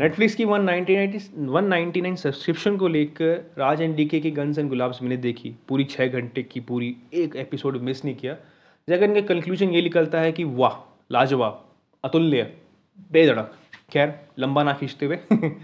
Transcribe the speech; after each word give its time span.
Netflix 0.00 0.34
की 0.34 0.44
one 0.44 0.60
ninety 1.64 2.00
nine 2.00 2.16
subscription 2.16 2.76
को 2.76 2.88
लेकर 2.88 3.54
राज 3.58 3.82
एंड 3.82 3.96
डीके 3.96 4.20
की 4.20 4.30
गन्स 4.30 4.58
एंड 4.58 4.68
गुलाब्स 4.68 5.02
मैंने 5.02 5.16
देखी। 5.16 5.54
पूरी 5.68 5.84
छः 5.84 6.06
घंटे 6.06 6.42
की 6.42 6.60
पूरी 6.60 6.96
एक 7.14 7.36
एपिसोड 7.36 7.76
मिस 7.76 8.04
नहीं 8.04 8.14
किया। 8.14 8.36
जगन 8.88 9.14
का 9.14 9.20
कंक्लूजन 9.20 9.68
ये 9.68 9.82
निकलता 9.82 10.20
है 10.20 10.32
कि 10.32 10.44
वाह 10.44 11.04
लाजवाब 11.12 11.68
अतुल्य 12.04 12.54
बेधड़क। 13.12 13.54
खैर 13.92 14.20
लंबा 14.38 14.62
ना 14.62 14.72
खींचते 14.72 15.06
हुए। 15.06 15.18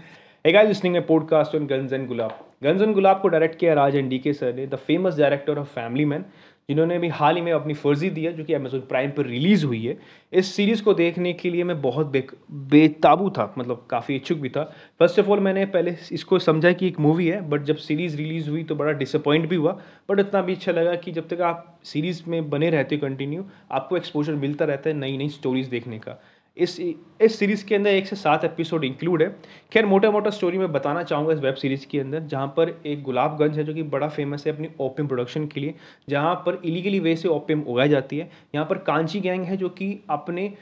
Hey 0.47 0.55
guys, 0.55 0.73
listening 0.73 1.01
a 1.01 1.11
podcast 1.11 1.55
on 1.55 1.63
Guns 1.71 1.93
and 1.93 2.07
Gulab. 2.07 2.31
Guns 2.63 2.81
and 2.81 2.95
Gulab 2.95 3.21
को 3.21 3.27
डायरेक्ट 3.27 3.59
किया 3.59 3.73
Raj 3.73 3.95
and 3.95 4.09
D 4.09 4.19
K 4.19 4.33
sir 4.33 4.55
ने 4.55 4.67
the 4.67 4.75
famous 4.75 5.17
director 5.17 5.57
of 5.57 5.67
family 5.67 6.05
man 6.05 6.25
जिन्होंने 6.69 6.95
अभी 6.95 7.07
हाल 7.07 7.35
ही 7.35 7.41
में 7.41 7.51
अपनी 7.51 7.73
फर्जी 7.73 8.09
दी 8.09 8.23
है, 8.23 8.31
जो 8.33 8.43
कि 8.43 8.53
अमेजोन 8.53 8.79
प्राइम 8.81 9.11
पर 9.11 9.25
रिलीज़ 9.25 9.65
हुई 9.65 9.85
है। 9.85 9.97
इस 10.33 10.53
सीरीज़ 10.55 10.81
को 10.83 10.93
देखने 10.93 11.33
के 11.33 11.49
लिए 11.49 11.63
मैं 11.63 11.81
बहुत 11.81 12.07
बे 12.07 12.25
बेताबू 12.51 13.29
था 13.29 13.53
मतलब 13.57 13.85
काफ़ी 13.89 14.15
इच्छुक 14.15 14.37
भी 14.39 14.49
था। 14.49 14.63
फ़र्स्ट 14.99 15.19
ऑफ़ 15.19 15.27
ऑल 15.29 15.39
मैंने 15.39 15.65
पहले 15.67 15.95
इसको 16.11 16.39
समझा 16.39 16.71
कि 16.71 16.87
एक 16.87 16.99
मूवी 16.99 17.27
है 17.27 17.41
बट 17.49 17.63
जब 17.63 17.75
सीरीज़ 17.77 18.17
रिलीज़ 18.17 18.49
हुई 18.49 18.63
तो 18.63 18.75
बड़ा 18.75 18.91
डिसअपॉइंट 18.93 19.47
भी 19.49 19.55
हुआ। 19.55 19.71
बट 20.09 20.19
इतना 20.19 20.41
भी 20.41 20.55
अच्छा 20.55 20.71
लगा 20.71 20.95
कि 20.95 21.11
जब 21.11 21.27
तक 21.27 21.41
आप 21.41 21.79
सीरीज़ 21.85 22.23
में 22.27 22.49
बने 22.49 22.69
रहते 22.69 22.95
हो 22.95 23.01
कंटिन्यू 23.01 23.45
आपको 23.71 23.97
एक्सपोजर 23.97 24.35
मिलता 24.35 24.65
रहता 24.65 24.89
है 24.89 24.95
नई 24.95 25.17
नई 25.17 25.29
स्टोरीज़ 25.29 25.69
देखने 25.69 25.99
का। 25.99 26.19
इस 26.57 26.79
इस 26.79 27.37
सीरीज़ 27.39 27.65
के 27.65 27.75
अंदर 27.75 27.89
एक 27.89 28.07
से 28.07 28.15
सात 28.15 28.43
एपिसोड 28.45 28.83
इंक्लूड 28.83 29.21
है। 29.23 29.29
खैर 29.73 29.85
मोटा 29.85 30.11
मोटा 30.11 30.29
स्टोरी 30.29 30.57
मैं 30.57 30.71
बताना 30.71 31.01
चाहूँगा 31.03 31.33
इस 31.33 31.39
वेब 31.39 31.55
सीरीज़ 31.55 31.85
के 31.87 31.99
अंदर, 31.99 32.19
जहाँ 32.19 32.47
पर 32.47 32.69
एक 32.85 33.01
गुलाबगंज 33.03 33.57
है, 33.57 33.63
जो 33.63 33.73
कि 33.73 33.83
बड़ा 33.83 34.07
फ़ेमस 34.07 34.45
है 34.47 34.53
अपनी 34.53 34.69
ओपियम 34.79 35.07
प्रोडक्शन 35.07 35.47
के 35.47 35.59
लिए, 35.59 35.73
जहाँ 36.09 36.35
पर 36.35 36.61
इलीगली 36.65 36.99
वे 36.99 37.15
से 37.15 37.27
ओपियम 37.27 37.61
उगाई 37.61 37.89
जाती 37.89 38.17
है। 38.17 38.29
यहाँ 38.55 38.65
पर 38.65 38.77
कांची 38.77 39.19
गैंग 39.19 39.43
है, 39.43 39.57
जो 39.57 39.69
कि 39.69 39.99
अपने 40.09 40.53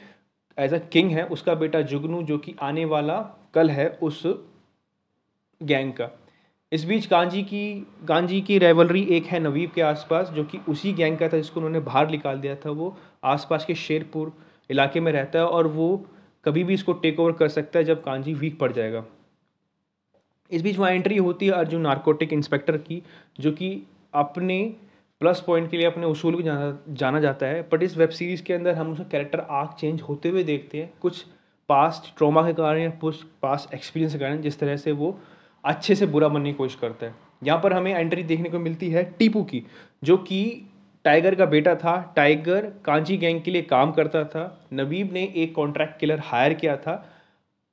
एज 0.58 0.74
अ 0.74 0.78
किंग 0.92 1.10
है, 1.10 1.24
उसका 1.26 1.54
बेटा 1.54 1.80
जुगनू, 1.82 2.22
जो 2.22 2.38
कि 2.38 2.54
आने 2.62 2.84
वाला 2.84 3.20
कल 3.54 3.70
है 3.70 3.88
उस 4.02 4.22
गैंग 5.60 5.92
का। 5.92 6.10
इस 6.72 6.84
बीच 6.84 7.08
गांजी 7.10 7.42
की 7.42 7.86
गांजी 8.04 8.40
की 8.40 8.58
रेवलरी 8.58 9.02
एक 9.10 9.26
है 9.26 9.40
नवीब 9.40 9.70
के 9.70 9.82
आसपास, 9.82 10.30
जो 10.30 10.44
कि 10.44 10.58
उसी 10.68 10.92
गैंग 10.92 11.18
का 11.18 11.28
था 11.28 11.36
जिसको 11.36 11.60
उन्होंने 11.60 11.80
बाहर 11.80 12.10
निकाल 12.10 12.40
दिया 12.40 12.54
था, 12.56 12.70
वो 12.70 12.96
आसपास 13.24 13.64
के 13.64 13.74
शेरपुर 13.74 14.32
इलाके 14.70 15.00
में 15.00 15.10
रहता 15.12 15.38
है 15.38 15.46
और 15.46 15.66
वो 15.66 16.06
कभी 16.44 16.64
भी 16.64 16.74
इसको 16.74 16.92
टेक 16.92 17.20
ओवर 17.20 17.32
कर 17.32 17.48
सकता 17.48 17.78
है 17.78 17.84
जब 17.84 18.02
कांजी 18.02 18.34
वीक 18.34 18.58
पड़ 18.58 18.70
जाएगा। 18.72 19.04
इस 20.50 20.62
बीच 20.62 20.78
वहाँ 20.78 20.90
एंट्री 20.90 21.16
होती 21.16 21.46
है 21.46 21.52
अर्जुन 21.52 21.80
नार्कोटिक 21.80 22.32
इंस्पेक्टर 22.32 22.76
की, 22.76 23.02
जो 23.40 23.52
कि 23.52 23.82
अपने 24.14 24.74
प्लस 25.20 25.40
पॉइंट 25.40 25.70
के 25.70 25.76
लिए 25.76 25.86
अपने 25.86 26.06
उसूल 26.06 26.34
को 26.34 26.42
जाना 26.42 26.78
जाना 26.90 27.20
जाता 27.20 27.46
है। 27.46 27.62
बट 27.72 27.82
इस 27.82 27.96
वेब 27.96 28.08
सीरीज़ 28.08 28.42
के 28.42 28.54
अंदर 28.54 28.74
हम 28.74 28.92
उसका 28.92 29.04
कैरेक्टर 29.04 29.40
आर्क 29.40 29.76
चेंज 29.80 30.02
होते 30.02 30.28
हुए 30.28 30.44
देखते 30.44 30.78
हैं। 30.78 30.92
कुछ 31.02 31.24
पास्ट 31.68 32.16
ट्रॉमा 32.16 32.42
के 32.46 32.52
कारण 32.52 32.80
या 32.80 32.90
कुछ 32.90 33.22
पास्ट 33.42 33.74
एक्सपीरियंस 33.74 34.12
के 34.12 34.18
कारण 34.18 34.40
जिस 34.40 34.58
तरह 34.58 34.76
से 34.76 34.92
वो 34.92 35.18
अच्छे 35.64 35.94
से 35.94 36.06
बुरा 36.06 36.28
बनने 36.28 36.52
की 36.52 36.56
कोशिश 36.56 36.78
करता 36.80 37.06
है। 37.06 37.14
यहाँ 37.44 37.60
पर 37.60 37.72
हमें 37.72 37.92
एंट्री 37.94 38.22
देखने 38.22 38.50
को 38.50 38.58
मिलती 38.58 38.90
है 38.90 39.04
टीपू 39.18 39.42
की, 39.42 39.62
जो 40.04 40.16
कि 40.16 40.70
टाइगर 41.04 41.34
का 41.34 41.46
बेटा 41.46 41.74
था। 41.74 42.12
टाइगर 42.16 42.72
कांची 42.84 43.16
गैंग 43.16 43.40
के 43.42 43.50
लिए 43.50 43.62
काम 43.62 43.92
करता 43.92 44.24
था। 44.24 44.68
नबीब 44.74 45.12
ने 45.12 45.22
एक 45.36 45.54
कॉन्ट्रैक्ट 45.54 45.98
किलर 46.00 46.20
हायर 46.24 46.54
किया 46.54 46.76
था, 46.76 47.04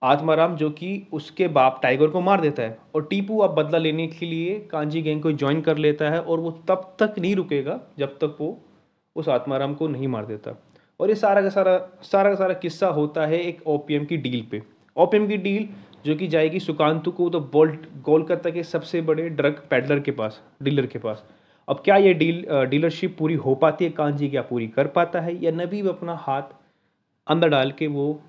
आत्माराम, 0.02 0.56
जो 0.56 0.70
कि 0.70 1.08
उसके 1.14 1.48
बाप 1.48 1.80
टाइगर 1.84 2.08
को 2.08 2.22
मार 2.22 2.42
देता 2.42 2.64
है। 2.64 2.78
और 2.96 3.06
टीपू 3.06 3.38
अब 3.38 3.56
बदला 3.56 3.78
लेने 3.78 4.08
के 4.08 4.26
लिए 4.26 4.60
कांजी 4.72 5.02
गैंग 5.02 5.22
को 5.22 5.32
ज्वाइन 5.32 5.62
कर 5.62 5.78
लेता 5.78 6.10
है 6.10 6.22
और 6.22 6.40
वो 6.40 6.52
तब 6.68 6.96
तक 7.00 7.20
नहीं 7.20 7.36
रुकेगा, 7.36 7.80
जब 8.00 8.18
तक 8.18 8.38
वो 8.42 8.58
उस 9.16 9.30
आत्माराम 9.30 9.74
को 9.74 9.88
नहीं 9.88 10.08
मार 10.08 10.26
देता। 10.26 10.56
और 11.00 11.10
ये 11.10 11.16
सारा 11.16 11.42
का 11.42 11.50
सारा 11.50 11.78
सारा 12.02 12.30
का 12.30 12.36
सारा 12.36 12.54
किस्सा 12.54 12.88
होता 12.88 13.26
है 13.26 13.40
एक 13.40 13.68
ओपीएम 13.68 14.06
की 14.06 14.18
डील 14.18 14.46
पे। 14.52 14.62
ओपीएम 14.98 15.28
की 15.28 15.38
डील 15.38 15.68
जो 16.06 16.16
कि 16.16 16.28
जाएगी 16.28 16.60
सुकांतु 16.60 17.12
को 17.12 17.30
तो 17.30 17.40
बोल्ट, 17.40 17.86
कोलकाता 18.04 18.50
के 18.50 18.64
सबसे 18.64 19.02
बड़े 19.02 19.30
ड्रग 19.30 19.62
पैडलर 19.70 20.00
के 20.00 20.12
पास 20.12 20.42
डीलर 20.64 20.86
के 20.86 21.00
पास। 21.00 21.24
अब 21.68 21.82
क्या 21.86 21.96
ये 21.96 22.14
डील 22.14 22.46
डीलरशिप 22.50 23.18
पूरी 23.18 23.36
हो 23.36 23.56
पाती 23.56 23.86
है? 23.86 23.92
कांजी 23.92 24.30
क्या 24.30 24.42
पूरी 24.42 24.68
कर 24.68 24.88
पाता 24.88 25.22
है? 25.22 25.44
या 25.44 25.52
नबीब 25.52 25.88
अपना 25.90 26.16
हाथ 26.16 26.42
अंदर 27.28 27.50
डाल 27.50 27.72
के 27.72 27.88
वो 27.88 28.22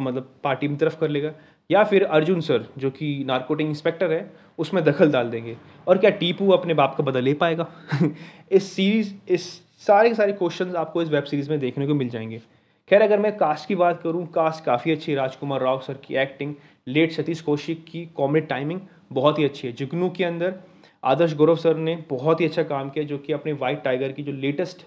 मतलब 0.00 0.34
पार्टी 0.44 0.68
में 0.68 0.76
तरफ़ 0.78 0.98
कर 0.98 1.08
लेगा? 1.08 1.32
या 1.70 1.84
फिर 1.84 2.04
अर्जुन 2.04 2.40
सर, 2.40 2.66
जो 2.78 2.90
कि 2.90 3.24
नार्कोटिक 3.26 3.66
इंस्पेक्टर 3.66 4.12
है, 4.12 4.32
उसमें 4.58 4.84
दखल 4.84 5.12
डाल 5.12 5.30
देंगे? 5.30 5.56
और 5.88 5.98
क्या 5.98 6.10
टीपू 6.10 6.50
अपने 6.50 6.74
बाप 6.74 6.94
का 6.98 7.04
बदल 7.04 7.22
ले 7.22 7.34
पाएगा? 7.34 7.66
इस 8.52 8.72
सीरीज़ 8.72 9.14
इस 9.28 9.62
सारे 9.86 10.08
के 10.08 10.14
सारे 10.14 10.32
क्वेश्चन 10.32 10.76
आपको 10.76 11.02
इस 11.02 11.08
वेब 11.08 11.24
सीरीज़ 11.24 11.50
में 11.50 11.58
देखने 11.60 11.86
को 11.86 11.94
मिल 11.94 12.08
जाएँगे। 12.08 12.38
खैर, 12.88 13.02
अगर 13.02 13.18
मैं 13.18 13.36
कास्ट 13.36 13.68
की 13.68 13.74
बात 13.74 14.00
करूँ, 14.02 14.26
कास्ट 14.26 14.64
काफ़ी 14.64 14.92
अच्छी 14.92 15.14
राजकुमार 15.14 15.60
राव 15.60 15.80
सर 15.80 15.94
की 15.94 16.14
एक्टिंग 16.14 16.54
लेट 16.88 17.12
सतीश 17.12 17.40
कौशिक 17.40 17.84
की 17.84 18.06
कॉमेडी 18.06 18.46
टाइमिंग 18.46 18.80
बहुत 19.12 19.38
ही 19.38 19.44
अच्छी 19.44 19.68
है। 19.68 19.72
जुगनू 19.74 20.10
के 20.10 20.24
अंदर 20.24 20.54
आदर्श 21.04 21.34
गौरव 21.34 21.56
सर 21.56 21.76
ने 21.76 21.96
बहुत 22.10 22.40
ही 22.40 22.46
अच्छा 22.46 22.62
काम 22.62 22.90
किया, 22.90 23.04
जो 23.04 23.18
कि 23.18 23.32
अपने 23.32 23.52
वाइट 23.52 23.82
टाइगर 23.82 24.12
की 24.12 24.22
जो 24.22 24.32
लेटेस्ट 24.32 24.86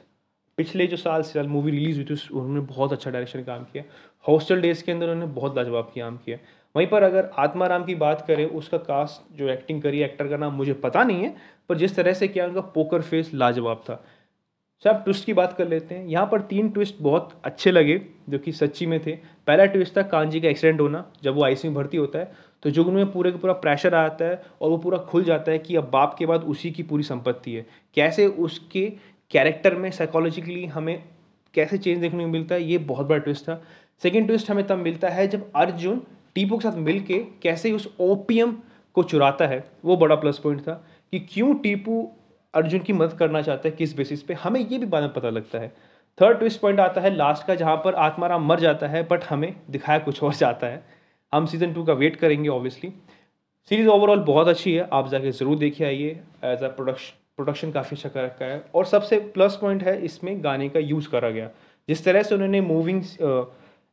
पिछले 0.57 0.87
जो 0.87 0.97
साल 0.97 1.21
साल 1.21 1.47
मूवी 1.47 1.71
रिलीज़ 1.71 1.95
हुई 1.95 2.05
थी 2.05 2.33
उन्होंने 2.33 2.59
बहुत 2.59 2.93
अच्छा 2.93 3.11
डायरेक्शन 3.11 3.43
काम 3.43 3.63
किया। 3.63 3.83
हॉस्टल 4.27 4.61
डेज़ 4.61 4.83
के 4.83 4.91
अंदर 4.91 5.09
उन्होंने 5.09 5.33
बहुत 5.33 5.57
लाजवाब 5.57 5.83
काम 5.83 6.17
किया। 6.17 6.37
वहीं 6.75 6.87
पर 6.87 7.03
अगर 7.03 7.29
आत्माराम 7.37 7.83
की 7.85 7.95
बात 7.95 8.25
करें, 8.27 8.45
उसका 8.45 8.77
कास्ट 8.77 9.37
जो 9.37 9.49
एक्टिंग 9.49 9.81
करी 9.81 10.01
एक्टर 10.01 10.27
का 10.27 10.37
नाम 10.37 10.53
मुझे 10.53 10.73
पता 10.73 11.03
नहीं 11.03 11.23
है, 11.23 11.35
पर 11.69 11.77
जिस 11.77 11.95
तरह 11.95 12.13
से 12.13 12.27
किया, 12.27 12.45
उनका 12.45 12.61
पोकर 12.61 13.01
फेस 13.01 13.31
लाजवाब 13.33 13.77
था। 13.77 14.05
सब 14.83 15.03
ट्विस्ट 15.03 15.25
की 15.25 15.33
बात 15.33 15.53
कर 15.53 15.67
लेते 15.67 15.95
हैं। 15.95 16.05
यहाँ 16.07 16.29
पर 16.31 16.41
तीन 16.41 16.69
ट्विस्ट 16.69 16.95
बहुत 17.01 17.41
अच्छे 17.45 17.71
लगे, 17.71 18.01
जो 18.29 18.39
कि 18.39 18.51
सच्ची 18.51 18.85
में 18.85 18.99
थे। 19.05 19.11
पहला 19.47 19.65
ट्विस्ट 19.65 19.97
था, 19.97 20.01
कांजी 20.01 20.41
का 20.41 20.49
एक्सीडेंट 20.49 20.81
होना, 20.81 21.11
जब 21.23 21.35
वो 21.35 21.43
आईसी 21.43 21.67
में 21.67 21.75
भर्ती 21.75 21.97
होता 21.97 22.19
है। 22.19 22.33
तो 22.65 22.71
जुगनू 22.71 22.93
में 22.93 23.11
पूरे 23.11 23.31
का 23.31 23.37
पूरा 23.37 23.53
प्रेशर 23.53 23.95
आता 23.95 24.25
है 24.25 24.41
और 24.61 24.69
वो 24.69 24.77
पूरा 24.77 24.97
खुल 24.99 25.23
जाता 25.23 25.51
है 25.51 25.57
कि 25.59 25.75
अब 25.75 25.89
बाप 25.89 26.15
के 26.19 26.25
बाद 26.25 26.43
उसी 26.43 26.71
की 26.71 26.83
पूरी 26.83 27.03
संपत्ति 27.03 27.53
है। 27.53 27.65
कैसे 27.95 28.25
उसके 28.27 28.85
कैरेक्टर 29.31 29.75
में 29.75 29.89
साइकोलॉजिकली 29.91 30.65
हमें 30.65 31.03
कैसे 31.53 31.77
चेंज 31.77 31.99
देखने 32.01 32.23
को 32.23 32.29
मिलता 32.29 32.55
है, 32.55 32.63
ये 32.63 32.77
बहुत 32.77 33.07
बड़ा 33.07 33.17
ट्विस्ट 33.17 33.43
था। 33.43 33.61
सेकेंड 34.03 34.27
ट्विस्ट 34.27 34.49
हमें 34.51 34.65
तब 34.67 34.77
मिलता 34.77 35.09
है 35.09 35.27
जब 35.27 35.51
अर्जुन 35.55 36.01
टीपू 36.35 36.57
के 36.57 36.69
साथ 36.69 36.77
मिल 36.77 36.99
के 36.99 37.19
कैसे 37.43 37.71
उस 37.71 37.87
ओपीएम 37.99 38.57
को 38.95 39.03
चुराता 39.03 39.47
है। 39.47 39.63
वो 39.85 39.97
बड़ा 39.97 40.15
प्लस 40.15 40.39
पॉइंट 40.39 40.61
था 40.61 40.73
कि 41.11 41.19
क्यों 41.19 41.53
टीपू 41.55 42.09
अर्जुन 42.53 42.79
की 42.79 42.93
मदद 42.93 43.13
करना 43.13 43.41
चाहता 43.41 43.69
है, 43.69 43.75
किस 43.75 43.95
बेसिस 43.97 44.23
पे? 44.23 44.33
हमें 44.33 44.59
ये 44.61 44.77
भी 44.77 44.85
बाद 44.85 45.11
पता 45.15 45.29
लगता 45.29 45.59
है। 45.59 45.67
थर्ड 46.17 46.39
ट्विस्ट 46.39 46.61
पॉइंट 46.61 46.79
आता 46.79 47.01
है 47.01 47.15
लास्ट 47.15 47.47
का 47.47 47.55
जहाँ 47.55 47.77
पर 47.77 47.95
आत्माराम 47.95 48.47
मर 48.47 48.59
जाता 48.59 48.87
है 48.87 49.07
बट 49.07 49.23
हमें 49.23 49.53
दिखाया 49.69 49.99
कुछ 49.99 50.23
और 50.23 50.33
जाता 50.33 50.67
है। 50.67 50.83
हम 51.33 51.45
सीज़न 51.45 51.73
टू 51.73 51.83
का 51.83 51.93
वेट 51.95 52.15
करेंगे 52.15 52.49
ऑब्वियसली 52.49 52.91
सीरीज़ 53.71 53.87
ओवरऑल 53.89 54.19
बहुत 54.23 54.47
अच्छी 54.47 54.73
है, 54.73 54.87
आप 54.91 55.09
जाके 55.09 55.31
ज़रूर 55.31 55.57
देखिए 55.57 55.87
आइए। 55.87 56.09
एज 56.45 56.63
अ 56.63 56.67
प्रोडक्शन 56.69 57.13
प्रोडक्शन 57.35 57.71
काफ़ी 57.71 57.95
अच्छा 57.95 58.09
कर 58.09 58.23
रखा 58.23 58.45
है। 58.45 58.63
और 58.75 58.85
सबसे 58.85 59.17
प्लस 59.33 59.57
पॉइंट 59.61 59.83
है, 59.83 60.01
इसमें 60.01 60.43
गाने 60.43 60.69
का 60.69 60.79
यूज़ 60.81 61.09
करा 61.09 61.29
गया। 61.29 61.49
जिस 61.89 62.03
तरह 62.05 62.23
से 62.23 62.35
उन्होंने 62.35 62.61
मूविंग 62.61 63.01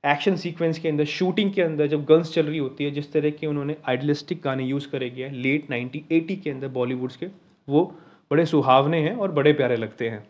एक्शन 0.05 0.37
सीक्वेंस 0.37 0.79
के 0.79 0.89
अंदर 0.89 1.05
शूटिंग 1.07 1.53
के 1.55 1.63
अंदर 1.63 1.87
जब 1.87 2.05
गन्स 2.05 2.33
चल 2.35 2.47
रही 2.47 2.59
होती 2.59 2.85
है, 2.85 2.91
जिस 2.91 3.13
तरह 3.13 3.31
के 3.31 3.47
उन्होंने 3.47 3.77
आइडलिस्टिक 3.89 4.41
गाने 4.45 4.65
यूज़ 4.65 4.89
करे 4.89 5.11
गए 5.11 5.23
हैं 5.23 5.33
लेट 5.35 5.71
नाइनटी 5.71 6.05
एटी 6.13 6.37
के 6.37 6.51
अंदर 6.51 6.69
बॉलीवुड्स 6.71 7.17
के, 7.17 7.27
वो 7.69 7.85
बड़े 8.31 8.47
सुहावने 8.47 9.01
हैं 9.01 9.15
और 9.17 9.33
बड़े 9.33 9.53
प्यारे 9.53 9.77
लगते 9.77 10.09
हैं। 10.09 10.27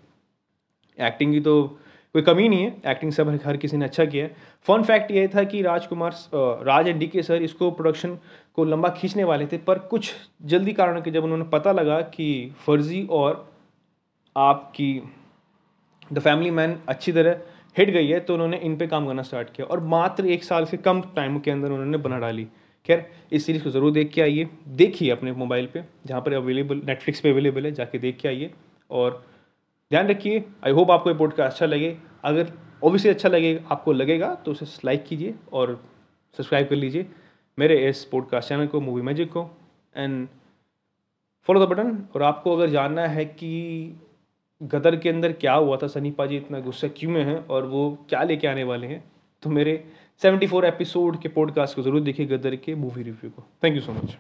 एक्टिंग 0.99 1.33
की 1.33 1.41
तो 1.41 1.55
कोई 2.15 2.23
कमी 2.23 2.49
नहीं 2.49 2.63
है 2.63 2.91
एक्टिंग 2.91 3.13
सब 3.13 3.29
हर 3.45 3.57
किसी 3.57 3.77
ने 3.77 3.85
अच्छा 3.85 4.05
किया 4.05 4.25
है। 4.25 4.35
फन 4.67 4.83
फैक्ट 4.85 5.11
ये 5.11 5.27
था 5.35 5.45
कि 5.45 5.63
Rajkumar 5.63 6.15
Raj 6.67 6.89
and 6.89 6.99
D 7.01 7.07
K 7.07 7.23
sir 7.23 7.43
इसको 7.43 7.71
प्रोडक्शन 7.73 8.19
को 8.55 8.65
लंबा 8.65 8.89
खींचने 8.91 9.25
वाले 9.25 9.47
थे, 9.47 9.59
पर 9.59 9.79
कुछ 9.81 10.13
जल्दी 10.45 10.73
कारणों 10.73 11.03
के 11.03 11.11
जब 11.11 11.25
उन्होंने 11.25 11.45
पता 11.53 11.73
लगा 11.73 12.01
कि 12.11 12.53
फर्जी 12.67 13.07
और 13.11 13.49
आपकी 14.37 14.93
द 16.13 16.19
फैमिली 16.21 16.51
मैन 16.53 16.77
अच्छी 16.89 17.13
तरह 17.13 17.41
हिट 17.77 17.91
गई 17.91 18.07
है 18.09 18.21
तो 18.21 18.35
उन्होंने 18.35 18.57
इन 18.59 18.77
पे 18.77 18.87
काम 18.87 19.07
करना 19.07 19.23
स्टार्ट 19.23 19.51
किया 19.51 19.67
और 19.67 19.81
मात्र 19.89 20.27
एक 20.29 20.45
साल 20.45 20.65
से 20.67 20.77
कम 20.79 21.01
टाइम 21.17 21.39
के 21.39 21.51
अंदर 21.51 21.71
उन्होंने 21.71 21.99
बना 21.99 22.19
डाली। 22.19 22.47
खैर, 22.87 23.05
इस 23.33 23.47
सीरीज़ 23.47 23.63
को 23.65 23.71
ज़रूर 23.71 23.93
देख 23.93 24.11
के 24.13 24.23
आइए, 24.23 24.49
देखिए 24.69 25.11
अपने 25.11 25.33
मोबाइल 25.35 25.67
पे, 25.67 25.83
जहाँ 26.07 26.21
पर 26.21 26.33
अवेलेबल 26.35 26.81
नेटफ्लिक्स 26.87 27.21
पे 27.21 27.31
अवेलेबल 27.31 27.67
है, 27.67 27.73
जाके 27.73 27.99
देख 27.99 28.19
के 28.21 28.29
आइए 28.29 28.51
और 28.91 29.25
ध्यान 29.93 30.09
रखिए। 30.09 30.45
आई 30.65 30.73
होप 30.73 30.91
आपको 30.91 31.11
ये 31.11 31.17
पॉडकास्ट 31.17 31.53
अच्छा 31.53 31.67
लगे। 31.67 31.97
अगर 32.25 32.53
ऑब्वियसली 32.85 33.11
अच्छा 33.11 33.29
लगे, 33.29 33.61
आपको 33.71 33.93
लगेगा 33.93 34.35
तो 34.35 34.51
उसे 34.51 34.67
लाइक 34.85 35.05
कीजिए 35.05 35.35
और 35.53 35.81
सब्सक्राइब 36.37 36.69
कर 36.69 36.77
लीजिए। 36.77 37.07
मेरे 37.59 37.77
इस 37.89 38.05
पॉडकास्ट 38.05 38.49
चैनल 38.49 38.67
को 38.67 38.81
मूवी 38.81 39.03
मैजिक 39.03 39.33
को। 39.33 39.43
एंड 39.97 40.27
फॉलो 41.49 41.65
द 41.65 41.69
बटन 41.69 42.05
और 42.15 42.23
आपको 42.23 42.57
अगर 42.57 42.71
जानना 42.71 43.07
है 43.09 43.25
कि 43.25 44.01
गदर 44.61 44.97
के 44.97 45.09
अंदर 45.09 45.33
क्या 45.35 45.55
हुआ 45.55 45.77
था, 45.77 45.87
सनी 45.87 46.11
पाजी 46.11 46.37
इतना 46.37 46.61
गुस्सा 46.61 46.89
क्यों 46.89 47.11
में 47.11 47.23
है 47.25 47.37
और 47.41 47.67
वो 47.67 47.89
क्या 48.09 48.23
लेके 48.23 48.47
आने 48.47 48.65
वाले 48.65 48.87
हैं 48.87 49.03
तो 49.43 49.51
मेरे 49.51 49.83
74 50.23 50.65
एपिसोड 50.65 51.21
के 51.21 51.29
पॉडकास्ट 51.29 51.77
को 51.77 51.83
ज़रूर 51.83 52.01
देखिए 52.01 52.27
गदर 52.27 52.57
के 52.57 52.75
मूवी 52.75 53.03
रिव्यू 53.03 53.31
को। 53.31 53.45
Thank 53.65 53.75
you 53.75 53.81
so 53.81 53.93
much 53.93 54.17